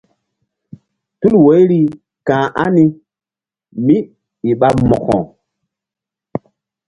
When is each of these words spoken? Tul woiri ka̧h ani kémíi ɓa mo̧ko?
Tul 1.19 1.33
woiri 1.45 1.81
ka̧h 2.27 2.45
ani 2.63 2.83
kémíi 3.73 4.51
ɓa 4.59 4.67
mo̧ko? 4.89 5.17